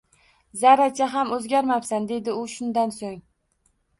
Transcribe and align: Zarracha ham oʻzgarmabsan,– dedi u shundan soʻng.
Zarracha 0.61 1.07
ham 1.15 1.33
oʻzgarmabsan,– 1.35 2.07
dedi 2.13 2.35
u 2.37 2.47
shundan 2.55 2.95
soʻng. 2.97 3.21